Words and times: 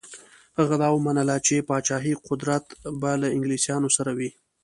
هغه 0.59 0.75
دا 0.83 0.89
ومنله 0.93 1.35
چې 1.47 1.65
پاچهي 1.69 2.13
قدرت 2.27 2.65
به 3.01 3.11
له 3.21 3.27
انګلیسیانو 3.35 3.89
سره 3.97 4.11
وي. 4.17 4.29